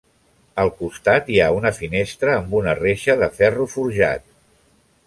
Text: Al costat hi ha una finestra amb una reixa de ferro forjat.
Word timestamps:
Al 0.63 0.71
costat 0.79 1.29
hi 1.33 1.37
ha 1.47 1.51
una 1.57 1.73
finestra 1.81 2.35
amb 2.39 2.59
una 2.63 2.75
reixa 2.81 3.19
de 3.23 3.31
ferro 3.39 3.71
forjat. 3.77 4.29